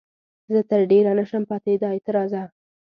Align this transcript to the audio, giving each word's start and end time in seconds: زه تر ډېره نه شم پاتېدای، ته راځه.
زه 0.53 0.59
تر 0.69 0.79
ډېره 0.91 1.11
نه 1.19 1.25
شم 1.29 1.43
پاتېدای، 1.51 1.97
ته 2.05 2.09
راځه. 2.17 2.43